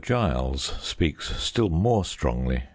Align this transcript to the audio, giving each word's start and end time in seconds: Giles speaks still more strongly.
Giles 0.03 0.63
speaks 0.81 1.29
still 1.39 1.69
more 1.69 2.03
strongly. 2.03 2.63